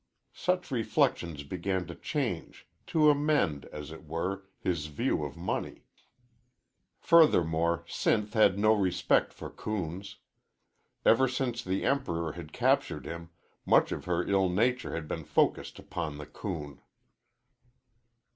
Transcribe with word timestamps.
Such 0.33 0.71
reflections 0.71 1.43
began 1.43 1.85
to 1.85 1.93
change 1.93 2.67
to 2.87 3.11
amend, 3.11 3.65
as 3.65 3.91
it 3.91 4.03
were 4.03 4.47
his 4.59 4.87
view 4.87 5.23
of 5.23 5.37
money. 5.37 5.83
Furthermore, 6.97 7.83
Sinth 7.87 8.33
had 8.33 8.57
no 8.57 8.73
respect 8.73 9.31
for 9.31 9.51
coons. 9.51 10.15
Ever 11.05 11.27
since 11.27 11.63
the 11.63 11.85
Emperor 11.85 12.31
had 12.31 12.51
captured 12.51 13.05
him, 13.05 13.29
much 13.63 13.91
of 13.91 14.05
her 14.05 14.27
ill 14.27 14.49
nature 14.49 14.95
had 14.95 15.07
been 15.07 15.23
focussed 15.23 15.77
upon 15.77 16.17
the 16.17 16.25
coon. 16.25 16.81